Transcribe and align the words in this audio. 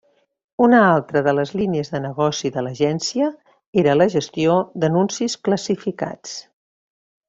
Una 0.67 0.77
altra 0.85 1.21
de 1.27 1.33
les 1.39 1.51
línies 1.59 1.93
de 1.97 2.01
negoci 2.07 2.51
de 2.57 2.65
l'agència 2.69 3.29
era 3.85 3.97
la 4.03 4.11
gestió 4.17 4.59
d'anuncis 4.85 5.41
classificats. 5.49 6.39